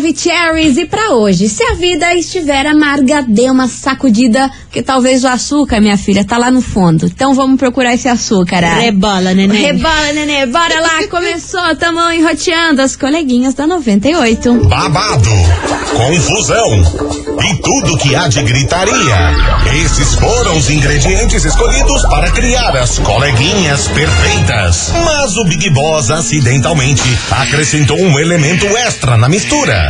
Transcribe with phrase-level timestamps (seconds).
[0.00, 0.76] Maravicheries.
[0.78, 5.80] E pra hoje, se a vida estiver amarga, dê uma sacudida, porque talvez o açúcar,
[5.80, 7.06] minha filha, tá lá no fundo.
[7.06, 8.64] Então vamos procurar esse açúcar.
[8.64, 8.78] ah.
[8.80, 9.60] Rebola, neném.
[9.62, 10.46] Rebola, nenê.
[10.46, 11.76] Bora lá, começou.
[11.76, 14.54] Tamo enroteando as coleguinhas da 98.
[14.64, 15.30] babado,
[15.94, 16.82] confusão
[17.42, 19.34] e tudo que há de gritaria.
[19.84, 24.92] Esses foram os ingredientes escolhidos para criar as coleguinhas perfeitas.
[25.04, 29.89] Mas o Big Boss acidentalmente acrescentou um elemento extra na mistura: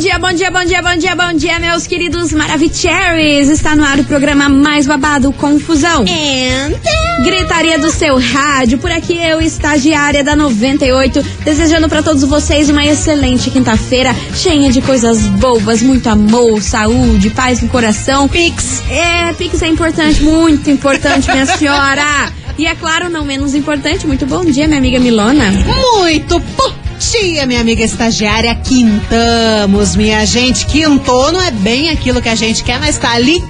[0.00, 3.50] Bom dia, bom dia, bom dia, bom dia, bom dia, meus queridos Maravicheries.
[3.50, 6.06] Está no ar o programa mais babado, Confusão.
[7.22, 8.78] Gritaria do seu rádio.
[8.78, 14.80] Por aqui eu, estagiária da 98, desejando para todos vocês uma excelente quinta-feira, cheia de
[14.80, 18.26] coisas boas, muito amor, saúde, paz no coração.
[18.26, 18.82] Pix.
[18.88, 22.32] É, Pix é importante, muito importante, minha senhora.
[22.56, 25.52] E é claro, não menos importante, muito bom dia, minha amiga Milona.
[26.00, 28.54] Muito bom dia, minha amiga estagiária.
[28.54, 30.66] Quintamos, minha gente.
[30.66, 33.42] Quintou não é bem aquilo que a gente quer, mas tá ali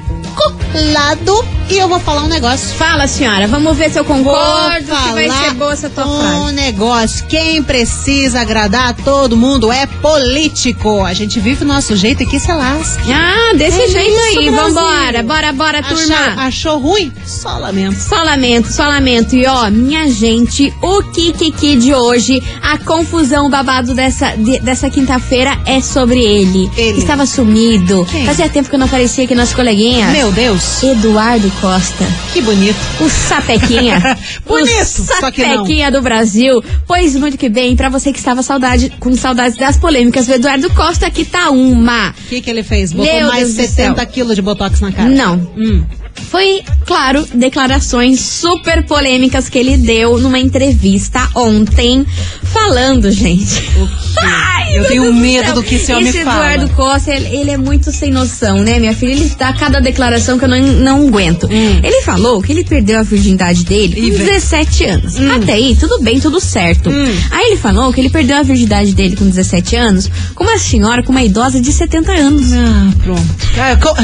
[0.73, 1.59] colado.
[1.71, 2.75] E eu vou falar um negócio.
[2.77, 6.55] Fala, senhora, vamos ver se eu concordo, se vai ser boa essa tua um frase.
[6.55, 7.27] negócio.
[7.27, 11.05] Quem precisa agradar a todo mundo é político.
[11.05, 13.13] A gente vive o nosso jeito e que se lasque.
[13.13, 14.53] Ah, desse É jeito isso, aí, Brasil.
[14.75, 16.17] vambora, bora, bora, turma.
[16.17, 17.13] Achou, achou ruim?
[17.25, 17.97] Só lamento.
[18.01, 19.37] Só lamento, só lamento.
[19.37, 24.91] E ó, minha gente, o Kikiki de hoje, a confusão o babado dessa, de- dessa
[24.91, 26.69] quinta-feira é sobre ele.
[26.77, 26.98] Ele.
[26.98, 28.05] Estava sumido.
[28.11, 28.27] Quem?
[28.27, 30.11] Fazia tempo que eu não aparecia aqui nas coleguinhas.
[30.11, 32.06] Meu Deus, Eduardo Costa.
[32.33, 32.78] que bonito.
[33.00, 34.00] O sapequinha.
[34.46, 36.62] Bonito, o sapequinha do Brasil.
[36.86, 40.70] Pois muito que bem, pra você que estava saudade, com saudades das polêmicas do Eduardo
[40.70, 42.11] Costa, aqui tá uma.
[42.11, 42.92] O que, que ele fez?
[42.92, 44.07] Botou Meu mais Deus do 70 céu.
[44.07, 45.08] quilos de botox na cara?
[45.08, 45.36] Não.
[45.57, 45.85] Hum.
[46.30, 52.05] Foi, claro, declarações super polêmicas que ele deu numa entrevista ontem,
[52.42, 53.62] falando, gente.
[54.70, 56.53] Ai, Eu tenho Deus medo do que esse homem Esse fala.
[56.55, 59.13] Eduardo Costa, ele, ele é muito sem noção, né, minha filha?
[59.13, 61.45] Ele dá cada declaração que eu não, não aguento.
[61.51, 61.81] Hum.
[61.83, 64.25] Ele falou que ele perdeu a virgindade dele com Ih, velho.
[64.33, 65.17] 17 anos.
[65.19, 66.91] Até aí, tudo bem, tudo certo.
[66.91, 67.14] Hum.
[67.30, 71.03] Aí ele falou que ele perdeu a virgindade dele com 17 anos com uma senhora,
[71.03, 72.53] com uma idosa de 70 anos.
[72.53, 73.35] Ah, pronto.
[73.59, 73.95] Ah, co-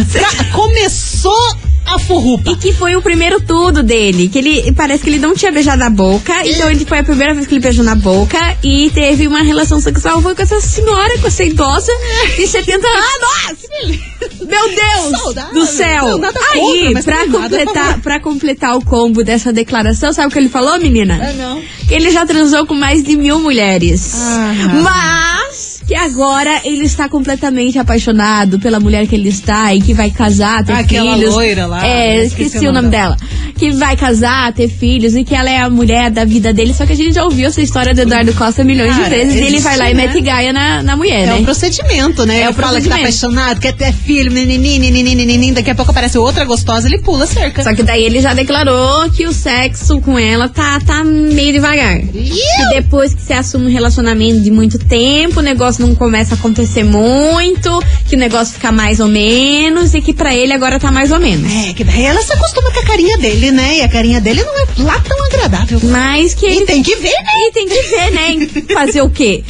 [0.52, 2.50] começou a furrupa.
[2.50, 4.28] E que foi o primeiro tudo dele.
[4.28, 6.32] Que ele parece que ele não tinha beijado na boca.
[6.46, 8.38] Então ele foi a primeira vez que ele beijou na boca.
[8.62, 11.92] E teve uma relação sexual foi com essa senhora, com essa idosa
[12.36, 13.96] de 70 anos.
[14.40, 15.54] Meu Deus Saudável.
[15.54, 16.06] do céu.
[16.08, 20.28] Não, nada contra, Aí, mas pra a completar, pra completar o combo dessa declaração, sabe
[20.28, 21.18] o que ele falou, menina?
[21.20, 21.62] Ah, não.
[21.90, 24.12] Ele já transou com mais de mil mulheres.
[24.16, 24.54] Ah.
[24.82, 25.55] Mas
[25.86, 30.64] que agora ele está completamente apaixonado pela mulher que ele está e que vai casar,
[30.64, 31.32] ter Aquela filhos.
[31.34, 33.16] loira lá, É, esqueci esqueci, o nome dela.
[33.56, 36.74] Que vai casar, ter filhos e que ela é a mulher da vida dele.
[36.74, 39.34] Só que a gente já ouviu essa história do Eduardo Costa milhões Cara, de vezes
[39.34, 40.06] e ele existe, vai lá e né?
[40.06, 41.34] mete gaia na, na mulher, É né?
[41.34, 42.40] um procedimento, né?
[42.40, 46.18] É Ele o fala que tá apaixonado, quer ter filho, neném, daqui a pouco aparece
[46.18, 47.62] outra gostosa, ele pula a cerca.
[47.62, 51.98] Só que daí ele já declarou que o sexo com ela tá, tá meio devagar.
[52.00, 56.38] Que depois que você assume um relacionamento de muito tempo, o negócio não começa a
[56.38, 60.90] acontecer muito, que o negócio fica mais ou menos e que pra ele agora tá
[60.90, 61.50] mais ou menos.
[61.50, 63.78] É, que daí ela se acostuma com a carinha dele, né?
[63.78, 65.80] E a carinha dele não é lá tão agradável.
[65.84, 67.48] Mas que ele E tem que ver, né?
[67.48, 68.48] E tem que ver, né?
[68.74, 69.42] Fazer o quê?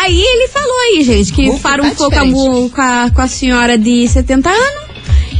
[0.00, 3.76] Aí ele falou aí, gente, que Ufa, farunfou tá mu- com, a, com a senhora
[3.78, 4.83] de 70 anos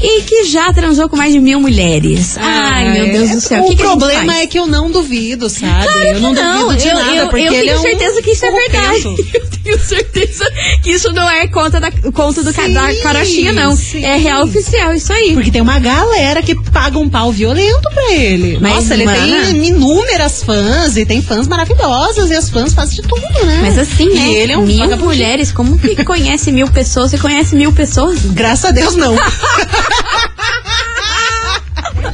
[0.05, 2.37] e que já transou com mais de mil mulheres.
[2.39, 3.63] Ai, meu Deus do céu.
[3.65, 4.45] O que que a gente problema faz?
[4.45, 5.85] é que eu não duvido, sabe?
[5.85, 7.83] Claro eu não que duvido de eu, nada, eu, porque eu ele tenho é um
[7.83, 9.03] certeza que isso é verdade.
[9.03, 9.55] corrupento.
[9.65, 10.45] Eu tenho certeza
[10.83, 13.75] que isso não é conta da, conta do ca- da Sim, carochinha, não.
[13.75, 14.05] sim.
[14.05, 15.33] É real oficial isso aí.
[15.33, 18.59] Porque tem uma galera que paga um pau violento pra ele.
[18.61, 22.97] Mas, Nossa, ele mana- tem inúmeras fãs e tem fãs maravilhosas e as fãs fazem
[22.97, 23.61] de tudo, né?
[23.63, 24.29] Mas assim, né?
[24.29, 25.07] E ele é um mil vagabundo.
[25.09, 27.11] mulheres, como que conhece mil pessoas?
[27.13, 28.19] Você conhece mil pessoas?
[28.23, 29.17] Graças a Deus, não.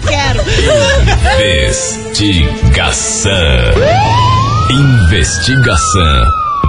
[0.08, 0.40] Quero.
[1.68, 3.30] Investigação.
[4.70, 6.22] Investigação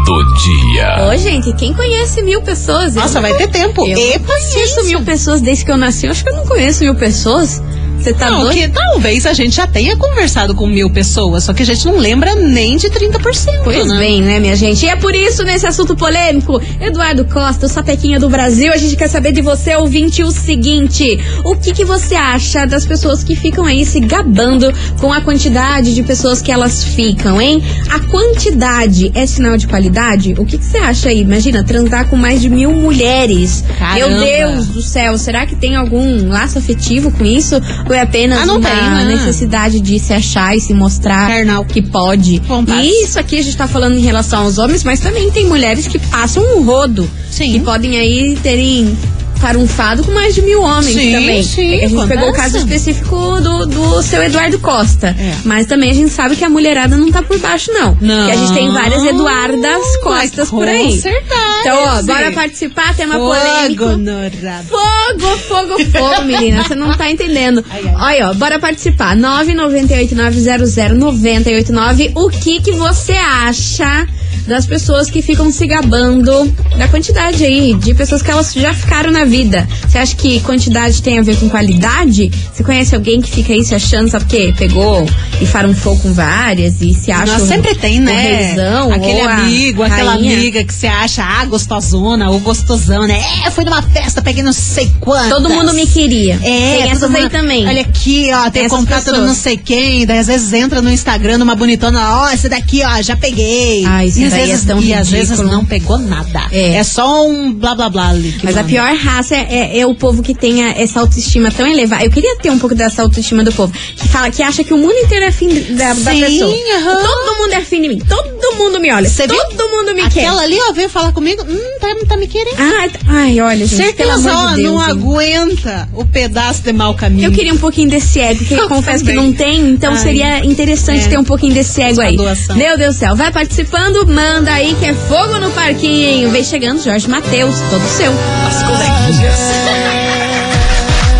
[0.06, 1.08] do dia.
[1.12, 2.96] Ô, gente, quem conhece mil pessoas?
[2.96, 3.86] Nossa, vai ter tempo.
[3.86, 4.84] Eu E não conheço paciência.
[4.84, 6.06] mil pessoas desde que eu nasci.
[6.08, 7.62] Eu acho que eu não conheço mil pessoas.
[8.02, 8.56] Você tá não, doido?
[8.56, 11.98] que talvez a gente já tenha conversado com mil pessoas, só que a gente não
[11.98, 13.62] lembra nem de 30%.
[13.64, 14.00] Pois né?
[14.00, 14.86] bem, né, minha gente?
[14.86, 18.96] E é por isso, nesse assunto polêmico, Eduardo Costa, o sapequinha do Brasil, a gente
[18.96, 23.36] quer saber de você, ouvinte, o seguinte: o que, que você acha das pessoas que
[23.36, 27.64] ficam aí se gabando com a quantidade de pessoas que elas ficam, hein?
[27.90, 30.34] A quantidade é sinal de qualidade?
[30.38, 31.22] O que, que você acha aí?
[31.22, 33.64] Imagina, transar com mais de mil mulheres.
[33.78, 34.10] Caramba.
[34.10, 37.62] Meu Deus do céu, será que tem algum laço afetivo com isso?
[37.94, 39.06] É apenas Ah, não uma tem, né?
[39.06, 41.66] necessidade de se achar e se mostrar Carnal.
[41.66, 42.42] que pode?
[42.82, 45.88] E isso aqui a gente tá falando em relação aos homens, mas também tem mulheres
[45.88, 47.10] que passam um rodo.
[47.30, 47.54] Sim.
[47.54, 48.98] Que podem aí terem
[49.42, 51.42] farunfado com mais de mil homens Sim, também.
[51.44, 52.20] sim, É a gente acontece.
[52.20, 55.08] pegou o caso específico do, do seu Eduardo Costa.
[55.20, 55.34] É.
[55.44, 57.98] Mas também a gente sabe que a mulherada não tá por baixo, não.
[58.00, 58.26] Não.
[58.28, 60.94] Que a gente tem várias Eduardas Costas por aí.
[60.96, 61.42] Com certeza.
[61.62, 63.16] Então, ó, bora participar, tema.
[63.16, 64.68] Fogo no rabo.
[64.70, 66.64] Fogo, fogo, fogo, menina.
[66.64, 67.66] Você não tá entendendo.
[68.00, 69.16] Olha, ó, bora participar.
[69.18, 72.12] 998-900-989.
[72.16, 74.08] O que que você acha
[74.52, 76.46] das pessoas que ficam se gabando
[76.78, 79.68] da quantidade aí de pessoas que elas já ficaram na vida?
[79.88, 82.30] Você acha que quantidade tem a ver com qualidade?
[82.54, 84.54] Você conhece alguém que fica aí se achando, sabe o quê?
[84.58, 85.08] Pegou
[85.42, 88.12] e farunfou com várias e se acha Nós sempre tem, né?
[88.12, 90.34] reizão, Aquele amigo, aquela rainha.
[90.38, 93.22] amiga que você acha ah, gostosona ou gostosão, né?
[93.46, 95.30] É, fui numa festa, peguei não sei quantas.
[95.30, 96.36] Todo mundo me queria.
[96.44, 97.66] É, tem essas aí também.
[97.68, 101.38] Olha aqui, ó, tem contato do não sei quem, daí às vezes entra no Instagram
[101.38, 103.86] numa bonitona, ó, essa daqui, ó, já peguei.
[103.86, 106.44] Ah, isso e às é vezes, tão E às vezes não pegou nada.
[106.52, 106.84] É.
[106.84, 108.32] só um blá blá blá ali.
[108.34, 111.52] que Mas a pior raça é, é- é o povo que tem a- essa autoestima
[111.52, 112.04] tão elevada.
[112.04, 113.72] Eu queria ter um pouco dessa autoestima do povo.
[113.96, 116.56] Que fala que acha que o mundo inteiro é fim da, da Sim, pessoa.
[116.78, 117.02] aham.
[117.02, 118.00] Todo mundo é fim de mim.
[118.00, 119.10] Todo mundo me olha.
[119.10, 119.28] Viu?
[119.28, 122.56] todo mundo me Aquela ali, ó, veio falar comigo, hum, tá, tá me querendo.
[122.56, 122.62] quer.
[122.80, 124.90] Ai, tá- ai, olha, gente, Certeza, ó, de não hein.
[124.90, 127.28] aguenta o pedaço de mau caminho.
[127.28, 129.28] Eu queria um pouquinho desse ego, que eu confesso que também.
[129.30, 130.00] não tem, então Ai.
[130.00, 131.10] seria interessante É.
[131.10, 132.16] ter um pouquinho desse ego aí.
[132.56, 134.21] Meu Deus do céu, vai participando, manda
[134.52, 136.30] aí que é fogo no parquinho.
[136.32, 138.12] Vem chegando Jorge Matheus, todo seu.
[138.48, 139.40] As coleguinhas.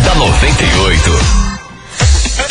[0.06, 1.42] da 98.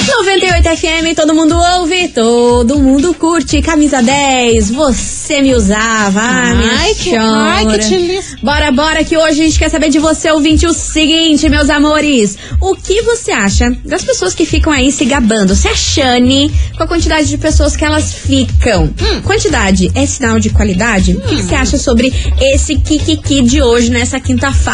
[0.08, 3.62] 98 FM, todo mundo ouve, todo mundo curte.
[3.62, 6.54] Camisa 10, você me usava.
[6.54, 8.38] Minha Ai, que- ai, que delícia.
[8.42, 12.36] Bora, bora, que hoje a gente quer saber de você, ouvinte, o seguinte, meus amores.
[12.60, 15.54] O que você acha das pessoas que ficam aí se gabando?
[15.54, 18.84] Se achane com a quantidade de pessoas que elas ficam.
[19.00, 19.20] Hum.
[19.22, 21.12] Quantidade é sinal de qualidade?
[21.16, 24.70] O que que você acha sobre esse Kikiki de hoje, nessa quinta-feira?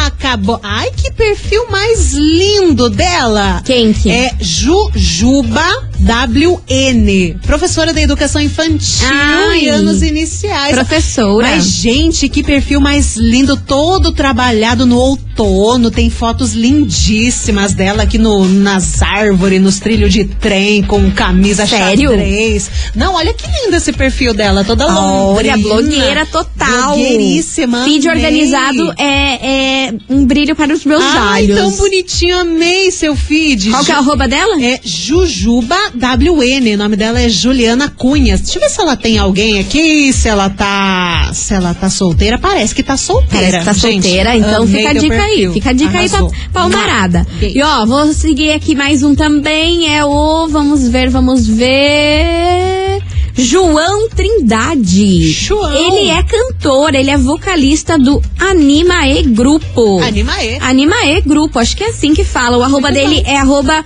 [0.06, 0.60] Acabou.
[0.62, 3.62] Ai, que perfil mais lindo dela.
[3.64, 4.10] Quem que?
[4.10, 9.64] É Jujuba WN, professora da educação infantil Ai.
[9.64, 10.74] e anos iniciais.
[10.74, 11.48] Professora.
[11.48, 15.90] Mas, gente, que perfil mais lindo, todo trabalhado no outono.
[15.90, 22.10] Tem fotos lindíssimas dela aqui no, nas árvores, nos trilhos de trem, com camisa Sério?
[22.10, 22.70] xadrez.
[22.94, 25.58] Não, olha que lindo esse perfil dela, toda Olha, londrina.
[25.58, 26.94] blogueira total.
[26.96, 27.84] Blogueiríssima.
[27.84, 28.16] Feed amei.
[28.24, 31.56] organizado é, é um brilho para os meus Ai, olhos.
[31.58, 33.70] tão bonitinho, amei seu feed.
[33.70, 34.60] Qual que é a arroba dela?
[34.62, 38.40] É Jujuba WN, o nome dela é Juliana Cunhas.
[38.40, 42.38] Deixa eu ver se ela tem alguém aqui, se ela tá, se ela tá solteira.
[42.38, 43.30] Parece que tá solteira.
[43.30, 44.02] Parece que tá gente.
[44.02, 45.52] solteira, então fica a dica aí.
[45.52, 46.26] Fica a dica Arrasou.
[46.26, 47.26] aí pra, pra Almarada.
[47.38, 47.58] Beijo.
[47.58, 49.94] E ó, vou seguir aqui mais um também.
[49.94, 50.48] É o.
[50.48, 53.02] Vamos ver, vamos ver.
[53.38, 55.30] João Trindade.
[55.30, 55.72] João.
[55.72, 60.00] Ele é cantor, ele é vocalista do Animae Grupo.
[60.00, 60.56] Anima aí.
[60.58, 62.56] Animae Grupo, acho que é assim que fala.
[62.56, 63.84] O arroba dele é arroba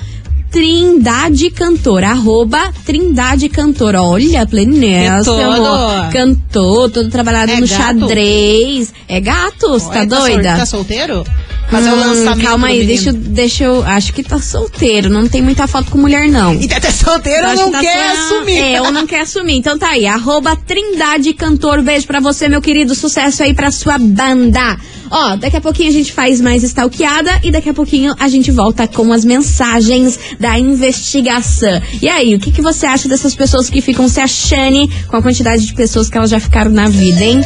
[0.50, 3.94] Trindade Cantor, arroba Trindade Cantor.
[3.94, 5.40] Olha, É todo.
[5.40, 6.12] amor.
[6.12, 7.80] Cantor, todo trabalhado É no gato?
[8.00, 8.92] xadrez.
[9.08, 10.56] É gato, você tá Olha, sol- doida?
[10.56, 11.24] Tá solteiro?
[11.70, 12.44] fazer o Hum, lançamento.
[12.44, 13.84] Calma aí, deixa, eu- deixa eu.
[13.84, 16.52] Acho que tá solteiro, não tem muita foto com mulher, não.
[16.54, 18.58] E até solteiro Acho não tá quer só- assumir.
[18.58, 19.54] É, ou não quer assumir.
[19.56, 21.80] Então tá aí, arroba Trindade Cantor.
[21.80, 22.92] Beijo pra você, meu querido.
[22.96, 24.76] Sucesso aí pra sua banda.
[25.10, 28.50] Ó, daqui a pouquinho a gente faz mais stalkeada e daqui a pouquinho a gente
[28.50, 31.80] volta com as mensagens da investigação.
[32.00, 35.22] E aí, o que, que você acha dessas pessoas que ficam se achando com a
[35.22, 37.40] quantidade de pessoas que elas já ficaram na vida, hein?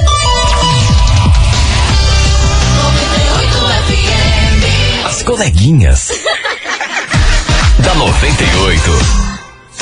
[5.07, 6.11] As coleguinhas.
[7.79, 9.24] da 98.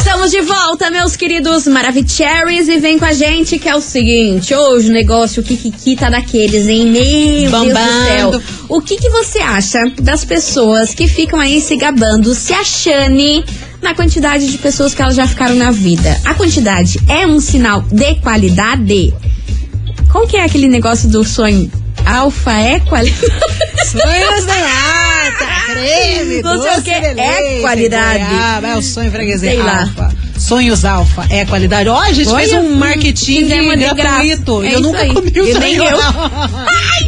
[0.05, 4.53] Estamos de volta, meus queridos Maravicheries, e vem com a gente que é o seguinte,
[4.53, 6.87] hoje o negócio, o Kikiki tá daqueles, hein?
[6.87, 8.43] Meu Deus do céu.
[8.69, 13.45] O que, que você acha das pessoas que ficam aí se gabando, se achando
[13.81, 16.21] na quantidade de pessoas que elas já ficaram na vida?
[16.25, 19.15] A quantidade é um sinal de qualidade?
[20.11, 21.71] Qual que é aquele negócio do sonho?
[22.07, 23.21] Alfa é qualidade?
[23.91, 28.25] Sonhos de ata, creme, Não sei o que de é qualidade.
[28.25, 29.81] goiaba, é o sonho freguesia Sei lá.
[29.83, 30.15] alfa.
[30.39, 31.89] Sonhos alfa é qualidade.
[31.89, 34.63] Ó, a gente Olha, fez um marketing fizemos de gratuito.
[34.65, 35.13] É eu nunca aí.
[35.15, 35.99] comi o E nem sonho eu.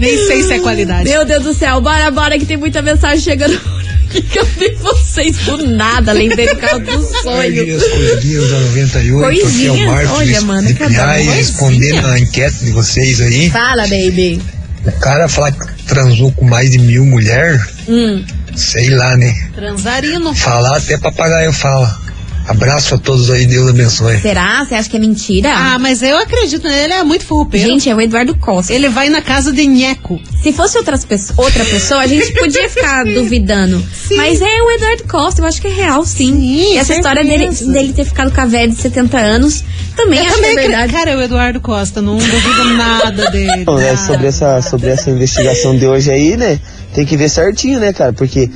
[0.01, 1.05] Nem sei se é qualidade.
[1.09, 3.61] Meu Deus do céu, bora, bora, que tem muita mensagem chegando.
[4.15, 7.77] Que eu vi vocês do nada, lembrei do carro do sonho.
[7.77, 9.77] As coisinhas da 98, aqui é Coisinhas?
[9.77, 13.51] o Marcos Olha, de, mano, de Pinhais, respondendo a enquete de vocês aí.
[13.51, 14.41] Fala, baby.
[14.87, 18.25] O cara falar que transou com mais de mil mulheres, Hum.
[18.55, 19.33] sei lá, né?
[19.55, 20.35] Transarino.
[20.35, 22.03] Falar até papagaio fala.
[22.47, 24.19] Abraço a todos aí, Deus abençoe.
[24.21, 24.65] Será?
[24.65, 25.51] Você acha que é mentira?
[25.51, 27.67] Ah, mas eu acredito nele, ele é muito fulpeiro.
[27.69, 28.73] Gente, é o Eduardo Costa.
[28.73, 30.21] Ele vai na casa de Nheco.
[30.43, 33.83] Se fosse outras pesso- outra pessoa, a gente podia ficar duvidando.
[34.15, 36.33] Mas é o Eduardo Costa, eu acho que é real, sim.
[36.35, 37.73] Sim, e essa história dele, certeza.
[37.73, 39.65] dele ter ficado com a velha de 70 anos,
[39.97, 40.93] também Eu acho também que é verdade.
[40.93, 43.63] Cara, é o Eduardo Costa, não duvido nada dele.
[43.63, 46.61] Então, né, sobre essa, sobre essa investigação de hoje aí, né?
[46.93, 48.13] Tem que ver certinho, né, cara?
[48.13, 48.51] Porque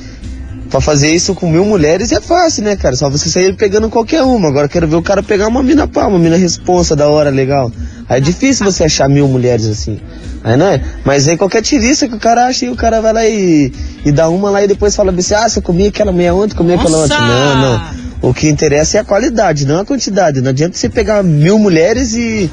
[0.69, 2.95] pra fazer isso com mil mulheres é fácil, né, cara?
[2.95, 4.47] Só você sair pegando qualquer uma.
[4.47, 7.29] Agora eu quero ver o cara pegar uma mina pá, uma mina responsa da hora,
[7.29, 7.71] legal.
[8.07, 9.99] Aí é difícil você achar mil mulheres assim.
[10.43, 10.81] Aí não é?
[11.03, 13.73] Mas aí qualquer tiriça que o cara acha e o cara vai lá e,
[14.05, 16.75] e dá uma lá e depois fala assim, ah, você comia aquela meia ontem, comia
[16.75, 17.19] aquela outra.
[17.19, 18.09] Não, não.
[18.21, 20.41] O que interessa é a qualidade, não a quantidade.
[20.41, 22.49] Não adianta você pegar mil mulheres e,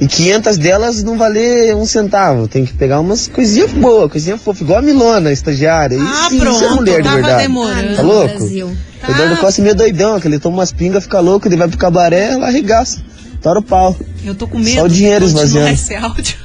[0.00, 2.46] e 500 delas não valer um centavo.
[2.48, 5.98] Tem que pegar umas coisinhas boas, coisinha fofa, igual a Milona, estagiária.
[6.00, 7.42] Ah, Isso, isso é pronto, mulher de verdade.
[7.42, 7.96] demorando.
[7.96, 8.38] Tá louco?
[8.38, 8.76] Brasil.
[9.06, 11.68] O Eduardo Costa é meio doidão, que ele toma umas pingas, fica louco, ele vai
[11.68, 13.00] pro cabaré, ela arregaça.
[13.40, 13.96] Tora o pau.
[14.24, 15.68] Eu tô com medo Só o dinheiro esvaziando.
[15.70, 16.36] esse áudio.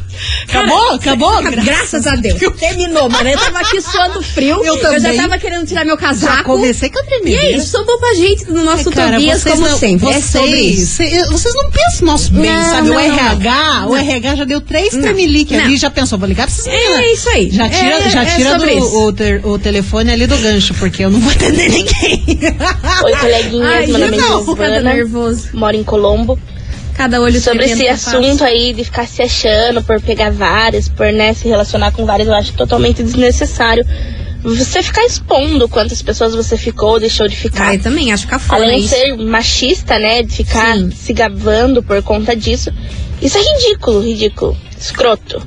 [0.52, 0.92] Acabou?
[0.96, 1.44] Acabou?
[1.44, 2.40] Cara, Graças a Deus.
[2.60, 3.30] Terminou, mano.
[3.30, 4.64] Eu tava aqui suando frio.
[4.64, 5.18] Eu já também.
[5.18, 6.44] tava querendo tirar meu Já casaco.
[6.44, 7.42] comecei com a E primeira.
[7.44, 10.08] é isso, sobrou pra gente no nosso Ai, cara, Tobias, vocês como não, sempre.
[10.10, 10.96] é Vocês, sobre isso.
[10.98, 12.88] cê- vocês não pensam no nosso bem, Não, sabe?
[12.90, 13.00] não, o não.
[13.02, 15.64] RH, o RH já deu três Não, tremelique não.
[15.66, 17.00] ali, já pensou, vou ligar pra meninas.
[17.00, 17.50] É isso aí.
[17.52, 21.06] Já tira, É- já é tira do- o, ter- o telefone ali do gancho, porque
[21.06, 22.24] eu não vou atender ninguém.
[23.06, 24.22] Oi, coleguinhas, Ai, meu nome é
[25.54, 26.40] moro em Colombo.
[26.94, 31.12] Cada olho Sobre esse que assunto aí de ficar se achando por pegar várias, por
[31.12, 33.86] né, se relacionar com várias, eu acho totalmente desnecessário.
[34.44, 37.70] Você ficar expondo quantas pessoas você ficou, deixou de ficar.
[37.70, 40.92] Ah, eu também acho cafona Além de ser machista, né, de ficar Sim.
[40.92, 42.72] se gabando por conta disso.
[43.22, 44.58] Isso é ridículo, ridículo.
[44.80, 45.42] Escroto.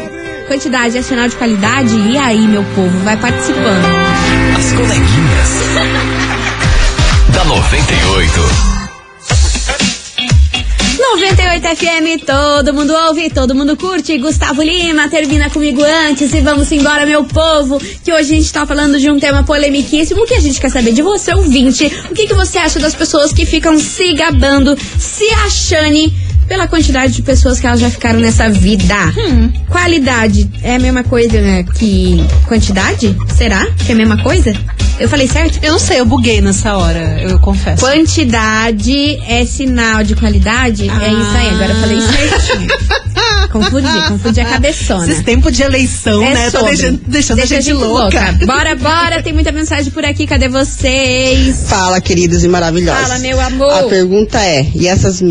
[0.48, 1.98] Quantidade é sinal de qualidade?
[2.10, 3.86] E aí, meu povo, vai participando.
[4.54, 5.62] As coleguinhas.
[7.32, 8.75] da 98.
[11.14, 14.18] 98 FM, todo mundo ouve, todo mundo curte.
[14.18, 17.80] Gustavo Lima, termina comigo antes e vamos embora, meu povo.
[18.02, 20.92] Que hoje a gente tá falando de um tema polemiquíssimo que a gente quer saber
[20.92, 21.86] de você, ouvinte.
[22.10, 26.12] O que, que você acha das pessoas que ficam se gabando, se achando
[26.48, 28.94] pela quantidade de pessoas que elas já ficaram nessa vida?
[29.70, 33.16] Qualidade é a mesma coisa né, que quantidade?
[33.34, 34.52] Será que é a mesma coisa?
[34.99, 35.59] Eu falei certo?
[35.62, 37.85] Eu não sei, eu buguei nessa hora, eu confesso.
[37.85, 40.88] Quantidade é sinal de qualidade?
[40.88, 42.69] É isso aí, agora eu falei certinho.
[43.53, 45.05] confundi, confundi a cabeçona.
[45.05, 46.50] Esses tempos de eleição, É né?
[46.50, 46.76] Tô sobre.
[46.76, 48.33] deixando, deixando Deixa a gente louca.
[48.47, 51.67] Bora, bora, tem muita mensagem por aqui, cadê vocês?
[51.69, 53.03] Fala, queridos e maravilhosos.
[53.03, 53.73] Fala, meu amor.
[53.73, 55.23] A pergunta é: e essas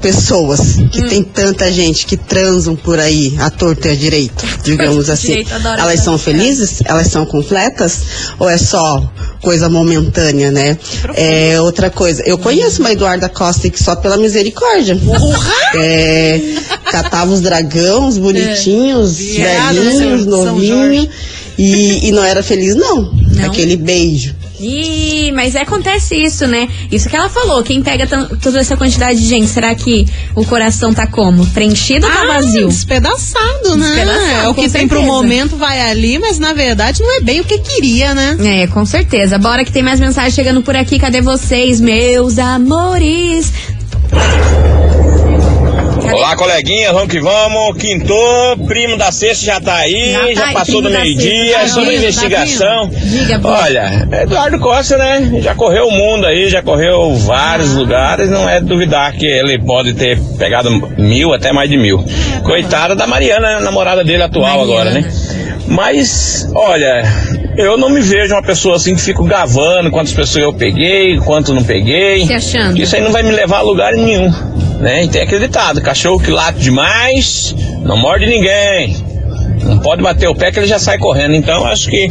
[0.00, 0.88] pessoas, Hum.
[0.88, 5.28] que tem tanta gente que transam por aí, à torta e à direita, digamos assim,
[5.28, 6.80] direita, adoro elas são felizes?
[6.84, 8.00] Elas são completas?
[8.38, 10.76] Ou é só coisa momentânea, né?
[11.14, 14.98] É, outra coisa, eu conheço uma Eduarda Costa que só pela misericórdia.
[15.72, 16.40] É,
[16.90, 21.08] catava os dragões bonitinhos, Virado, velhinhos, novinhos,
[21.56, 23.12] e, e não era feliz, não.
[23.44, 24.34] Aquele beijo.
[24.60, 26.68] Ih, mas acontece isso, né?
[26.92, 27.62] Isso que ela falou.
[27.62, 31.46] Quem pega toda essa quantidade de gente, será que o coração tá como?
[31.46, 32.68] Preenchido ou tá vazio?
[32.68, 33.86] Despedaçado, né?
[33.86, 35.12] Despedaçado, é o que tem pro certeza.
[35.12, 38.36] momento vai ali, mas na verdade não é bem o que queria, né?
[38.62, 39.38] É, com certeza.
[39.38, 40.98] Bora que tem mais mensagem chegando por aqui.
[40.98, 43.52] Cadê vocês, meus amores?
[46.12, 47.76] Olá, coleguinha, vamos que vamos.
[47.78, 51.64] Quintou, primo da sexta já tá aí, Já já, tá aí, passou do meio-dia, é
[51.64, 52.88] uma Tá investigação.
[52.90, 52.98] tá.
[53.00, 53.40] Diga.
[53.44, 55.30] Olha, Eduardo Costa, né?
[55.42, 59.94] Já correu o mundo aí, já correu vários lugares, não é duvidar que ele pode
[59.94, 62.04] ter pegado mil, até mais de mil.
[62.44, 64.72] Coitada da Mariana, namorada dele atual Mariana.
[64.72, 65.12] agora, né?
[65.68, 67.02] Mas, olha,
[67.56, 71.54] eu não me vejo uma pessoa assim que fico gravando quantas pessoas eu peguei, quanto
[71.54, 72.26] não peguei.
[72.26, 72.76] Se achando.
[72.80, 74.32] Isso aí não vai me levar a lugar nenhum.
[74.80, 75.04] Né?
[75.04, 78.96] E tem aquele ditado, cachorro que late demais, não morde ninguém.
[79.62, 81.34] Não pode bater o pé que ele já sai correndo.
[81.34, 82.10] Então acho que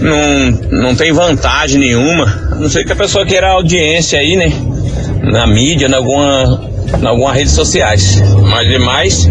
[0.00, 2.48] não, não tem vantagem nenhuma.
[2.52, 4.50] A não ser que a pessoa queira audiência aí, né?
[5.32, 6.70] Na mídia, em alguma,
[7.00, 8.20] em alguma redes sociais.
[8.48, 9.28] Mas demais,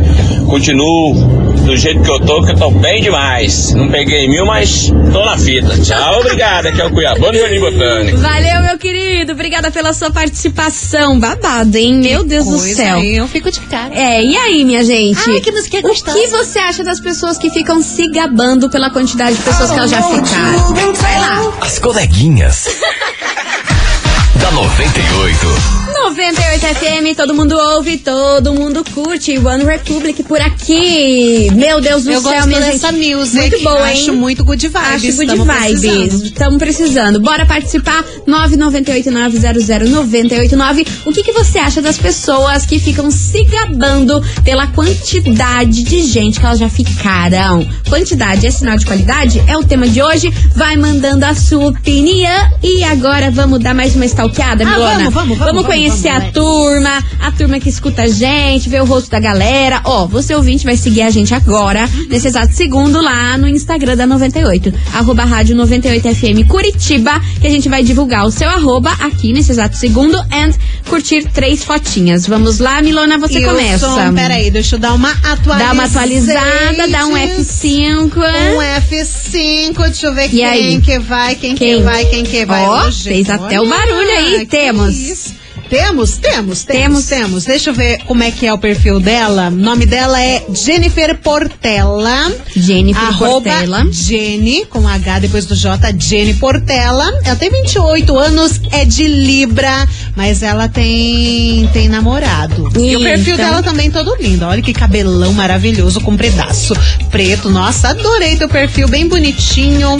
[0.47, 3.73] continuo do jeito que eu tô, que eu tô bem demais.
[3.73, 5.77] Não peguei mil, mas tô na fita.
[5.77, 6.67] Tchau, obrigado.
[6.67, 8.17] Aqui é o Cuiabá do Jardim Botânico.
[8.19, 9.33] Valeu, meu querido.
[9.33, 11.19] Obrigada pela sua participação.
[11.19, 11.95] Babado, hein?
[11.95, 12.97] Meu Deus do céu.
[12.97, 13.93] aí, eu fico de cara.
[13.93, 15.19] É, e aí, minha gente?
[15.27, 19.35] Ai, que música O que você acha das pessoas que ficam se gabando pela quantidade
[19.35, 20.93] de pessoas que elas já ficaram?
[20.93, 21.53] Vai lá.
[21.61, 22.67] As coleguinhas.
[24.39, 25.86] da 98.
[26.17, 29.37] 98 FM, todo mundo ouve, todo mundo curte.
[29.37, 31.47] One Republic por aqui.
[31.53, 33.13] Meu Deus do Eu céu, gosto minha dessa gente.
[33.15, 33.37] music.
[33.37, 34.01] Muito boa, hein?
[34.01, 34.81] Acho muito good vibes.
[34.83, 36.13] Acho good tamo vibes.
[36.23, 37.19] Estamos precisando.
[37.19, 38.03] Bora participar.
[38.27, 40.87] 998900989.
[41.05, 46.39] O que, que você acha das pessoas que ficam se gabando pela quantidade de gente
[46.39, 47.63] que elas já ficaram?
[47.87, 49.39] Quantidade é sinal de qualidade?
[49.47, 50.33] É o tema de hoje.
[50.55, 52.17] Vai mandando a sua opinião.
[52.63, 55.11] E agora vamos dar mais uma stalkeada, Ah, Milona?
[55.11, 58.85] vamos, vamos, vamos, conhecer vamos, a turma, a turma que escuta a gente, ver o
[58.85, 59.81] rosto da galera.
[59.83, 64.05] Ó, você ouvinte vai seguir a gente agora, nesse exato segundo, lá no Instagram da
[64.05, 64.73] 98.
[64.93, 69.75] Arroba rádio 98FM Curitiba, que a gente vai divulgar o seu arroba aqui nesse exato
[69.77, 70.51] segundo and
[70.89, 72.25] curtir três fotinhas.
[72.27, 74.13] Vamos lá, Milona, você Wilson, começa.
[74.13, 75.57] Peraí, deixa eu dar uma atualizada.
[75.65, 78.17] Dá uma atualizada, dá um F5.
[78.17, 80.81] Um F5, deixa eu ver E quem aí?
[80.81, 81.77] que vai, quem, Quem?
[81.77, 83.03] que vai, quem que vai Ó, hoje.
[83.03, 84.95] fez até o barulho aí, temos.
[84.97, 85.46] isso.
[85.69, 87.05] Temos, temos, temos, Temos.
[87.05, 87.45] temos.
[87.45, 89.47] Deixa eu ver como é que é o perfil dela.
[89.47, 92.31] O nome dela é Jennifer Portela.
[92.55, 93.85] Jennifer Arroba Portela.
[93.91, 97.09] Jenny, com H depois do J, Jenny Portela.
[97.23, 102.69] Ela tem 28 anos, é de Libra, mas ela tem tem namorado.
[102.79, 103.43] E o perfil Eita.
[103.45, 104.45] dela também todo lindo.
[104.45, 106.73] Olha que cabelão maravilhoso com pedaço
[107.11, 107.49] preto.
[107.49, 109.97] Nossa, adorei teu perfil, bem bonitinho.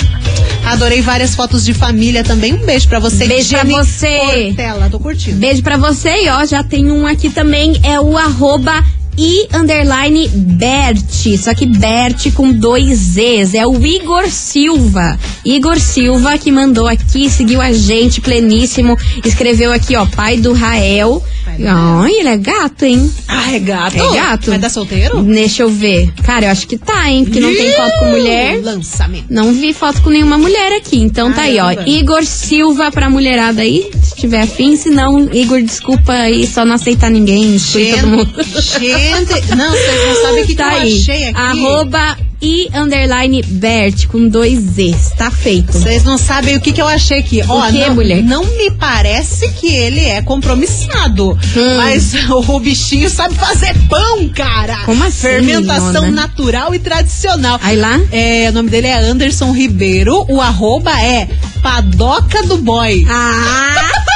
[0.65, 2.53] Adorei várias fotos de família também.
[2.53, 4.19] Um beijo pra você, Beijo pra Jenny você.
[4.47, 4.89] Portela.
[4.89, 5.37] Tô curtindo.
[5.47, 8.83] Beijo pra você e ó, já tem um aqui também, é o arroba
[9.17, 15.19] e underline Bert, só que Bert com dois Z's, é o Igor Silva.
[15.43, 21.23] Igor Silva que mandou aqui, seguiu a gente, pleníssimo, escreveu aqui, ó, pai do Rael.
[21.65, 23.12] Ai, ele é gato, hein?
[23.27, 23.95] Ah, é gato?
[23.95, 24.49] É gato?
[24.49, 25.23] Vai dar solteiro?
[25.23, 26.12] Deixa eu ver.
[26.23, 27.25] Cara, eu acho que tá, hein?
[27.25, 28.62] Porque não tem foto com mulher.
[28.62, 29.25] Lançamento.
[29.30, 30.97] Não vi foto com nenhuma mulher aqui.
[30.97, 31.71] Então tá aí, ó.
[31.86, 34.75] Igor Silva pra mulherada aí, se tiver afim.
[34.75, 37.56] Se não, Igor, desculpa aí, só não aceitar ninguém.
[37.56, 38.30] Exclui todo mundo.
[39.15, 40.99] Gente, não, vocês não sabem o que, tá que eu aí.
[40.99, 41.39] achei aqui.
[41.39, 45.11] Arroba e underline Bert com dois Z's.
[45.17, 45.73] Tá feito.
[45.73, 47.43] Vocês não sabem o que, que eu achei aqui.
[47.47, 48.21] Ó, quê, não, mulher?
[48.23, 51.31] não me parece que ele é compromissado.
[51.31, 51.77] Hum.
[51.77, 54.83] Mas o bichinho sabe fazer pão, cara.
[54.85, 57.59] Como assim, Fermentação natural e tradicional.
[57.63, 57.99] Aí lá?
[58.11, 60.25] É, o nome dele é Anderson Ribeiro.
[60.29, 61.27] O arroba é
[61.61, 63.05] Padoca do Boy.
[63.09, 63.91] Ah!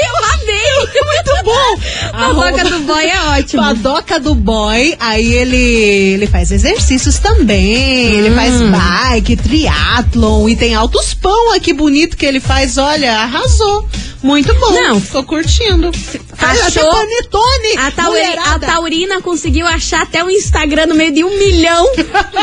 [0.00, 0.99] Eu amei!
[1.26, 1.80] Muito bom!
[2.12, 3.62] A boca do boy é ótimo.
[3.62, 7.74] Padoca do boy, aí ele, ele faz exercícios também,
[8.14, 8.70] ele faz Hum.
[8.72, 13.86] bike, triatlon e tem altos pão aqui bonito que ele faz, olha, arrasou.
[14.22, 14.70] Muito bom.
[14.72, 15.00] Não.
[15.00, 15.90] tô curtindo.
[16.38, 16.90] Até Achou.
[16.92, 17.78] panetone.
[17.78, 18.58] A, tauri- a.
[18.58, 21.86] Taurina conseguiu achar até um Instagram no meio de um milhão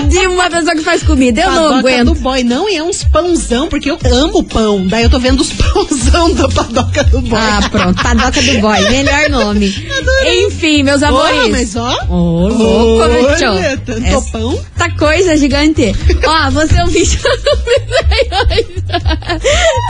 [0.09, 1.41] de uma pessoa que faz comida.
[1.41, 2.05] Eu não Padoca aguento.
[2.05, 2.43] do boy.
[2.43, 4.87] Não, e é uns pãozão, porque eu amo pão.
[4.87, 7.39] Daí eu tô vendo os pãozão da padoca do boy.
[7.39, 8.01] Ah, pronto.
[8.01, 8.66] Padoca do boy.
[8.89, 9.67] Melhor nome.
[10.45, 11.35] Enfim, meus amores.
[11.37, 12.05] Porra, mas ó.
[12.09, 13.27] Ô, louco, Olha,
[13.75, 13.81] bicho.
[13.85, 14.59] tanto Essa- pão.
[14.77, 15.93] Tá coisa gigante.
[16.25, 17.17] Ó, você é um bicho.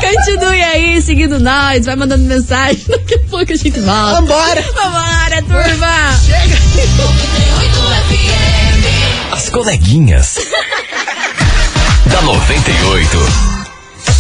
[0.02, 2.84] Continue aí seguindo nós, vai mandando mensagem.
[2.88, 4.22] Daqui a pouco a gente volta.
[4.22, 4.62] Vambora.
[4.62, 6.20] Vambora, turma.
[9.32, 10.36] As coleguinhas.
[12.08, 13.57] da 98.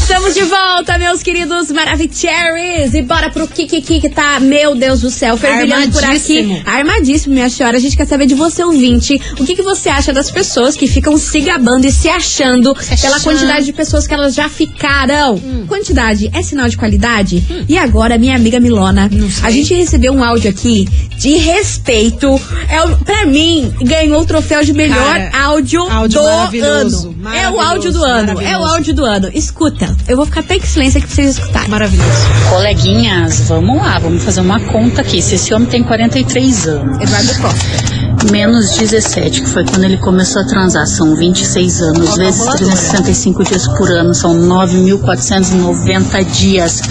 [0.07, 2.93] Estamos de volta, meus queridos Maravicheries.
[2.93, 6.63] E bora pro Kikiki que tá, meu Deus do céu, fervilhando por aqui.
[6.65, 7.33] Armadíssimo.
[7.33, 7.75] Minha senhora.
[7.75, 9.21] A gente quer saber de você, ouvinte.
[9.37, 13.17] O que, que você acha das pessoas que ficam se gabando e se achando pela
[13.17, 13.21] achando.
[13.21, 15.37] quantidade de pessoas que elas já ficaram?
[15.67, 17.65] Quantidade é sinal de qualidade?
[17.67, 19.09] E agora, minha amiga Milona,
[19.43, 22.39] a gente recebeu um áudio aqui de respeito.
[22.69, 27.35] É, pra mim, ganhou o troféu de melhor Cara, áudio, áudio do maravilhoso, ano.
[27.35, 28.29] É o áudio do maravilhoso, ano.
[28.29, 28.73] É o maravilhoso.
[28.73, 29.31] áudio do ano.
[29.33, 31.69] Escuta, eu vou ficar até em silêncio aqui pra vocês escutarem.
[31.69, 32.09] Maravilhoso.
[32.49, 35.21] Coleguinhas, vamos lá, vamos fazer uma conta aqui.
[35.21, 38.31] Se esse homem tem 43 anos, Eduardo Costa.
[38.31, 43.67] menos 17, que foi quando ele começou a transar, são 26 anos, vezes 365 dias
[43.67, 46.81] por ano, são 9.490 dias,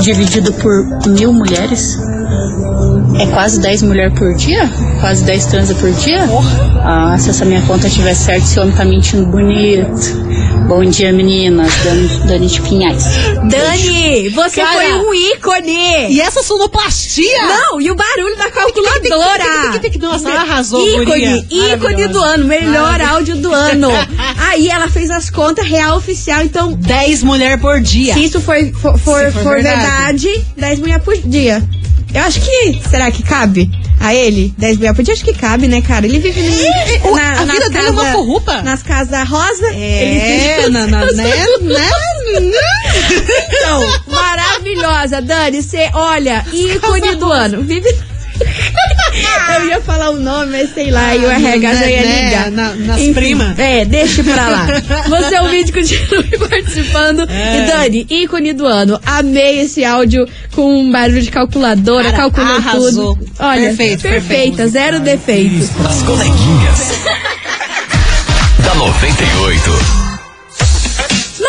[0.00, 1.98] dividido por mil mulheres.
[3.18, 4.70] É quase 10 mulheres por dia?
[5.00, 6.24] Quase 10 transas por dia?
[6.82, 10.26] Ah, se essa minha conta tiver certo, esse homem tá mentindo bonito.
[10.68, 11.72] Bom dia, meninas.
[11.82, 13.04] Dani, Dani de Pinhais.
[13.48, 16.12] Dani, você Cara, foi um ícone!
[16.12, 17.46] E essa sonoplastia?
[17.46, 19.44] Não, e o barulho da calculadora!
[20.00, 23.88] Nossa, ela arrasou, ícone, ícone do ano, melhor áudio do ano.
[24.50, 28.12] Aí ela fez as contas real oficial, então 10 mulheres por dia.
[28.14, 30.28] se isso for, for, for, for for verdade.
[30.28, 31.62] verdade, 10 mulheres por dia.
[32.14, 32.80] Eu acho que.
[32.88, 34.54] Será que cabe a ele?
[34.56, 35.14] 10 mulheres por dia?
[35.14, 36.06] Acho que cabe, né, cara?
[36.06, 36.40] Ele vive
[37.04, 38.62] O- na, a vida dele é uma casa- forrupa.
[38.62, 39.66] Nas casas rosa.
[39.74, 41.24] ele É, vive na, na, né,
[41.62, 41.90] né?
[43.48, 45.62] Então, maravilhosa, Dani.
[45.62, 47.62] Você, olha, ícone do ano.
[47.62, 47.88] Vive.
[49.58, 52.50] Eu ia falar o nome, mas sei lá, e o RH já ia né, ligar.
[52.50, 53.58] na- nas Enfim, primas.
[53.58, 54.66] É, deixa pra lá.
[55.08, 57.26] Você é um vídeo continue participando.
[57.30, 57.56] É.
[57.58, 59.00] E Dani, ícone do ano.
[59.06, 63.16] Amei esse áudio com um barulho de calculadora, Cara, calculou arrasou.
[63.16, 63.30] tudo.
[63.38, 64.22] Olha, Perfeito, perfeita,
[64.56, 64.68] perfeito.
[64.68, 65.68] zero defeitos.
[65.88, 66.92] As coleguinhas.
[68.64, 70.05] da 98.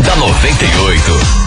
[0.04, 1.45] da 98.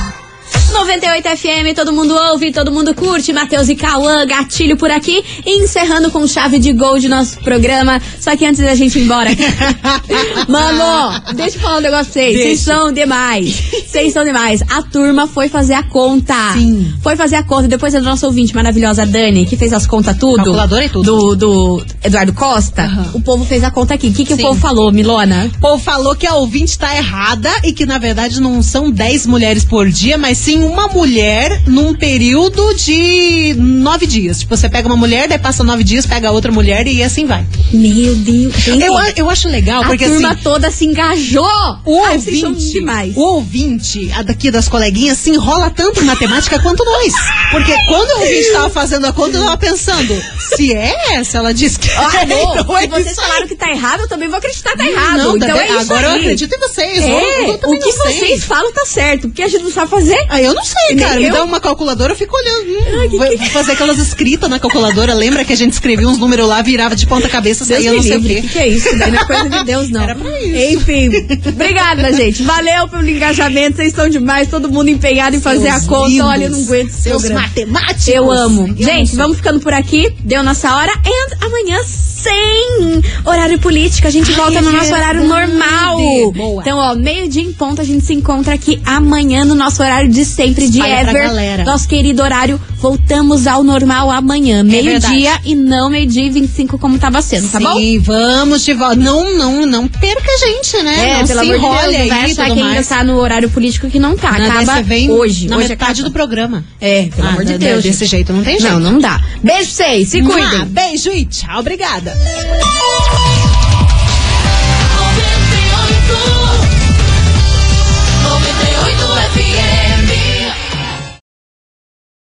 [0.74, 3.34] 98 FM, todo mundo ouve, todo mundo curte.
[3.34, 5.24] Matheus e Cauã, gatilho por aqui.
[5.46, 8.02] Encerrando com chave de gol de nosso programa.
[8.20, 9.30] Só que antes da gente ir embora.
[10.48, 12.34] Mano, deixa eu falar um negócio pra vocês.
[12.34, 12.44] Deixa.
[12.50, 13.64] Vocês são demais.
[13.88, 14.62] Vocês são demais.
[14.70, 16.34] A turma foi fazer a conta.
[16.54, 16.94] Sim.
[17.02, 17.68] Foi fazer a conta.
[17.68, 20.38] Depois a nossa ouvinte maravilhosa, Dani, que fez as contas tudo.
[20.38, 21.36] Calculadora e Do, tudo.
[21.36, 22.84] do Eduardo Costa.
[22.84, 23.12] Aham.
[23.14, 24.08] O povo fez a conta aqui.
[24.08, 25.50] O que, que o povo falou, Milona?
[25.58, 29.28] O povo falou que a ouvinte tá errada e que, na verdade, não são 10
[29.28, 34.40] mulheres por dia, mas sim em uma mulher num período de nove dias.
[34.40, 37.46] Tipo, você pega uma mulher, daí passa nove dias, pega outra mulher e assim vai.
[37.72, 38.68] Meu Deus.
[38.68, 40.44] Eu, a- eu acho legal, a porque turma assim.
[40.44, 41.46] toda se engajou.
[41.86, 43.16] O Ai, ouvinte, demais.
[43.16, 47.14] o ouvinte a daqui das coleguinhas se enrola tanto em matemática quanto nós.
[47.52, 50.22] Porque quando o ouvinte tava fazendo a conta, eu tava pensando,
[50.56, 53.26] se é essa, ela disse que Ah, é, amor, então é se vocês aí.
[53.26, 55.18] falaram que tá errado, eu também vou acreditar que tá errado.
[55.18, 56.20] Não, então tá- é isso agora eu aí.
[56.20, 57.00] acredito em vocês.
[57.04, 60.20] É, eu, eu o que vocês falam tá certo, porque a gente não sabe fazer.
[60.30, 61.16] Ah, eu não sei, cara.
[61.20, 61.34] Me eu.
[61.34, 62.70] dá uma calculadora, eu fico olhando.
[62.70, 65.14] Hum, Ai, que vou, que- fazer aquelas escritas na calculadora.
[65.14, 68.02] Lembra que a gente escrevia uns números lá, virava de ponta cabeça, Deus saía não
[68.04, 68.40] sei o quê.
[68.40, 68.98] O que, que é isso?
[68.98, 70.02] Daí não é coisa de Deus, não.
[70.04, 70.80] Era pra isso.
[70.80, 71.10] Enfim,
[71.48, 72.44] obrigada, gente.
[72.44, 73.78] Valeu pelo engajamento.
[73.78, 74.48] Vocês estão demais.
[74.50, 76.10] Todo mundo empenhado em fazer Seus a conta.
[76.10, 77.42] lindos, Olha, eu não aguento programa.
[77.42, 78.08] matemáticos.
[78.08, 78.68] Eu amo.
[78.78, 80.14] Eu Gente, vamos ficando por aqui.
[80.24, 80.92] Deu nossa hora.
[81.06, 81.80] E amanhã
[82.20, 84.08] sem horário político.
[84.08, 85.98] A gente Ai, volta é no nosso horário normal.
[86.34, 86.62] Boa.
[86.62, 90.26] Então, ó, meio-dia em ponto, a gente se encontra aqui amanhã no nosso horário de
[90.26, 91.66] sempre, de Ever.
[91.66, 92.60] Nosso querido horário.
[92.80, 94.64] Voltamos ao normal amanhã.
[94.64, 95.00] Meio-dia
[95.32, 95.42] verdade.
[95.50, 97.76] e não meio-dia e 25 como tava sendo, tá bom?
[97.78, 98.96] Sim, vamos de volta.
[98.96, 101.10] Não, não, não perca a gente, né?
[101.10, 103.50] É, não pelo se amor de Deus, vai aí achar que ainda tá no horário
[103.50, 104.32] político que não tá.
[104.40, 105.48] Não, Acaba vem hoje.
[105.48, 106.10] na hoje metade acaba.
[106.10, 106.64] do programa.
[106.80, 107.84] É, pelo Ah, amor de Deus.
[107.84, 108.80] Desse jeito não tem jeito.
[108.80, 109.22] Não, não dá.
[109.44, 110.08] Beijo pra vocês.
[110.10, 110.66] Se cuidem.
[110.66, 112.14] Beijo e tchau, obrigada.